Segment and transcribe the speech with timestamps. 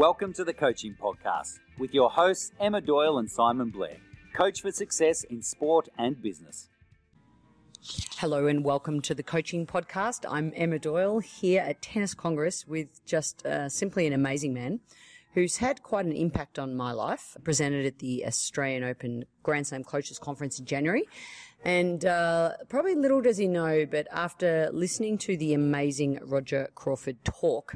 [0.00, 3.98] Welcome to the Coaching Podcast with your hosts Emma Doyle and Simon Blair,
[4.32, 6.70] coach for success in sport and business.
[8.16, 10.24] Hello and welcome to the Coaching Podcast.
[10.26, 14.80] I'm Emma Doyle here at Tennis Congress with just uh, simply an amazing man
[15.34, 17.36] who's had quite an impact on my life.
[17.44, 21.06] Presented at the Australian Open Grand Slam Coaches Conference in January.
[21.62, 27.22] And uh, probably little does he know, but after listening to the amazing Roger Crawford
[27.22, 27.74] talk,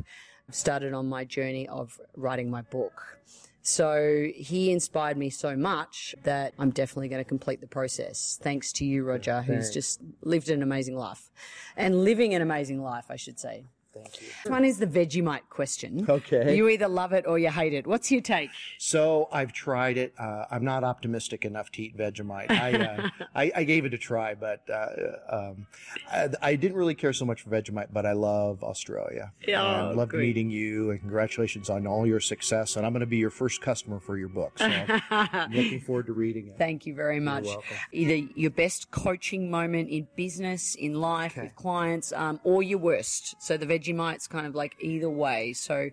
[0.50, 3.18] started on my journey of writing my book.
[3.62, 8.38] So he inspired me so much that I'm definitely going to complete the process.
[8.42, 11.30] Thanks to you, Roger, who's just lived an amazing life
[11.74, 13.64] and living an amazing life, I should say.
[13.94, 14.28] Thank you.
[14.42, 16.04] This one is the Vegemite question.
[16.08, 16.56] Okay.
[16.56, 17.86] You either love it or you hate it.
[17.86, 18.50] What's your take?
[18.78, 20.14] So I've tried it.
[20.18, 22.50] Uh, I'm not optimistic enough to eat Vegemite.
[22.50, 24.86] I, uh, I, I gave it a try, but uh,
[25.28, 25.66] um,
[26.10, 27.88] I, I didn't really care so much for Vegemite.
[27.92, 29.32] But I love Australia.
[29.46, 30.26] Yeah, and loved great.
[30.28, 32.76] meeting you, and congratulations on all your success.
[32.76, 34.58] And I'm going to be your first customer for your book.
[34.58, 34.66] So
[35.10, 36.58] I'm looking forward to reading it.
[36.58, 37.44] Thank you very much.
[37.44, 37.76] welcome.
[37.92, 43.36] Either your best coaching moment in business, in life, with clients, um, or your worst.
[43.40, 45.52] So the Vegemite's kind of like either way.
[45.52, 45.90] So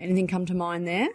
[0.00, 1.08] anything come to mind there?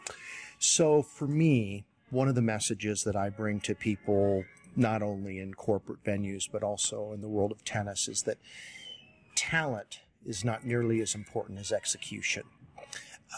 [0.60, 4.46] So for me, one of the messages that I bring to people,
[4.76, 8.38] not only in corporate venues, but also in the world of tennis, is that
[9.36, 12.44] talent is not nearly as important as execution.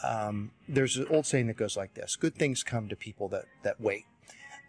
[0.04, 3.46] Um, there's an old saying that goes like this good things come to people that,
[3.64, 4.06] that wait.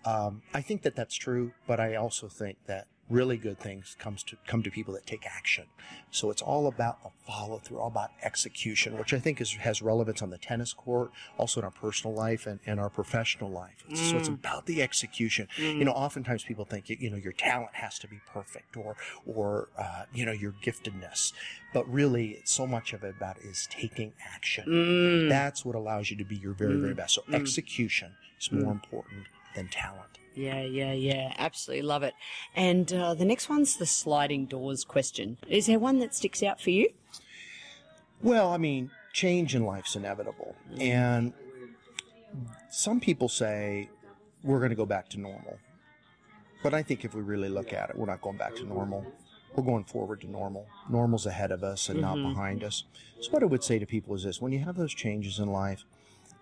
[0.05, 4.23] Um, I think that that's true, but I also think that really good things comes
[4.23, 5.67] to come to people that take action.
[6.11, 9.83] So it's all about the follow through, all about execution, which I think is has
[9.83, 13.85] relevance on the tennis court, also in our personal life and, and our professional life.
[13.93, 14.35] So it's mm.
[14.35, 15.49] about the execution.
[15.57, 15.79] Mm.
[15.79, 19.69] You know, oftentimes people think you know your talent has to be perfect or or
[19.77, 21.33] uh, you know your giftedness,
[21.75, 24.65] but really it's so much of it about is taking action.
[24.67, 25.29] Mm.
[25.29, 27.15] That's what allows you to be your very very best.
[27.15, 30.20] So execution is more important than talent.
[30.35, 31.35] Yeah, yeah, yeah.
[31.39, 32.15] Absolutely love it.
[32.55, 35.39] And uh, the next one's the sliding doors question.
[35.49, 36.89] Is there one that sticks out for you?
[38.23, 40.55] Well, I mean, change in life's inevitable.
[40.79, 41.33] And
[42.71, 43.89] some people say
[44.43, 45.59] we're going to go back to normal.
[46.63, 49.07] But I think if we really look at it, we're not going back to normal.
[49.55, 50.67] We're going forward to normal.
[50.89, 52.85] Normal's ahead of us and not behind us.
[53.21, 55.49] So, what I would say to people is this when you have those changes in
[55.49, 55.85] life,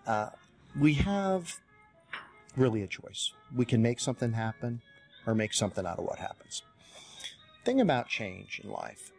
[0.05, 0.29] uh,
[0.77, 1.59] we have
[2.57, 3.33] really a choice.
[3.55, 4.81] We can make something happen
[5.25, 6.63] or make something out of what happens.
[7.65, 9.11] Thing about change in life,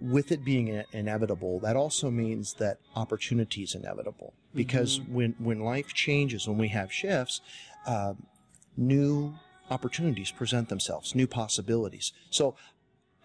[0.00, 4.32] with it being inevitable, that also means that opportunity is inevitable.
[4.54, 7.40] Because when, when life changes, when we have shifts,
[7.86, 8.26] um,
[8.76, 9.34] new
[9.70, 12.12] opportunities present themselves, new possibilities.
[12.30, 12.56] So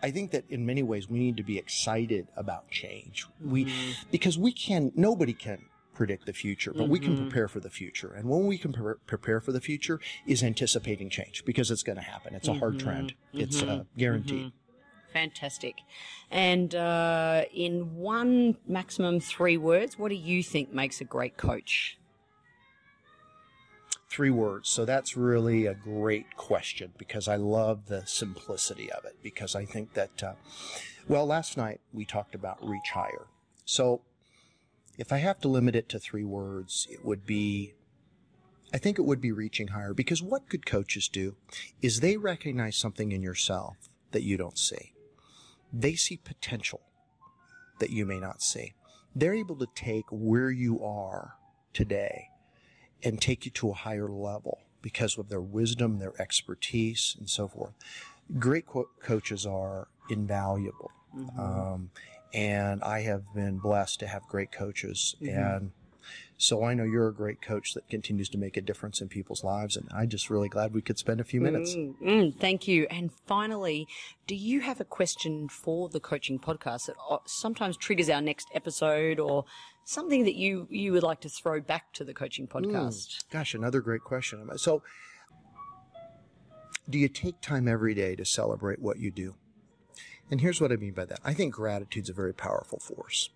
[0.04, 3.26] I think that in many ways we need to be excited about change.
[3.44, 3.74] We,
[4.12, 8.14] because we can, nobody can predict the future, but we can prepare for the future.
[8.14, 11.98] And when we can pre- prepare for the future is anticipating change because it's going
[11.98, 12.36] to happen.
[12.36, 13.16] It's a hard trend.
[13.34, 14.52] It's uh, guaranteed.
[15.14, 15.76] Fantastic.
[16.30, 21.98] And uh, in one maximum three words, what do you think makes a great coach?
[24.10, 24.70] Three words.
[24.70, 29.64] So that's really a great question because I love the simplicity of it because I
[29.64, 30.34] think that, uh,
[31.08, 33.28] well, last night we talked about reach higher.
[33.64, 34.02] So
[34.98, 37.74] if I have to limit it to three words, it would be,
[38.74, 41.36] I think it would be reaching higher because what good coaches do
[41.82, 43.78] is they recognize something in yourself
[44.12, 44.94] that you don't see.
[45.74, 46.82] They see potential
[47.80, 48.74] that you may not see.
[49.16, 51.36] They're able to take where you are
[51.74, 52.30] today
[53.04, 57.48] and take you to a higher level because of their wisdom, their expertise, and so
[57.48, 57.74] forth.
[58.40, 60.92] Great co- coaches are invaluable.
[61.40, 61.90] Um,
[62.36, 65.16] and I have been blessed to have great coaches.
[65.22, 65.72] And
[66.38, 69.42] so I know you're a great coach that continues to make a difference in people's
[69.42, 69.78] lives.
[69.78, 71.76] And I'm just really glad we could spend a few minutes.
[71.76, 72.88] Mm, mm, thank you.
[72.90, 73.88] And finally,
[74.28, 78.50] do you have a question for the coaching podcast that uh, sometimes triggers our next
[78.54, 79.46] episode or
[79.86, 83.24] something that you, you would like to throw back to the coaching podcast?
[83.32, 84.46] Gosh, another great question.
[84.58, 84.84] So,
[86.90, 89.36] do you take time every day to celebrate what you do?
[90.32, 91.20] And here's what I mean by that.
[91.24, 93.30] I think gratitude's a very powerful force.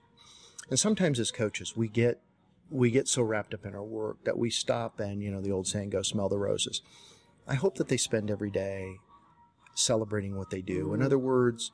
[0.70, 2.20] And sometimes as coaches, we get
[2.72, 5.52] we get so wrapped up in our work that we stop and, you know, the
[5.52, 6.82] old saying go smell the roses.
[7.48, 8.98] I hope that they spend every day
[9.74, 10.94] celebrating what they do.
[10.94, 11.72] In other words,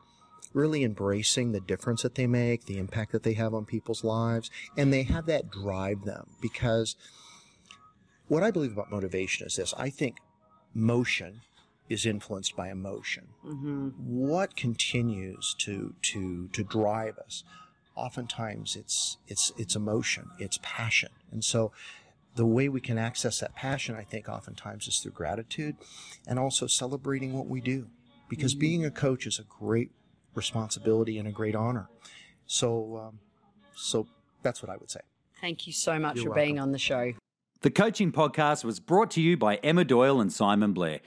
[0.54, 4.50] really embracing the difference that they make, the impact that they have on people's lives,
[4.78, 6.96] and they have that drive them because
[8.28, 9.74] what I believe about motivation is this.
[9.78, 10.18] I think
[10.74, 11.42] motion
[11.90, 13.28] is influenced by emotion.
[13.98, 17.44] What continues to to to drive us
[17.96, 21.72] oftentimes it's it's it's emotion, it's passion, and so
[22.36, 25.78] the way we can access that passion, I think, oftentimes is through gratitude,
[26.28, 27.88] and also celebrating what we do,
[28.30, 28.60] because mm-hmm.
[28.60, 29.92] being a coach is a great
[30.36, 31.88] responsibility and a great honor.
[32.46, 33.20] So, um,
[33.74, 34.08] so
[34.44, 35.00] that's what I would say.
[35.40, 36.46] Thank you so much You're for welcome.
[36.46, 37.14] being on the show.
[37.62, 41.00] The coaching podcast was brought to you by Emma Doyle and Simon Blair.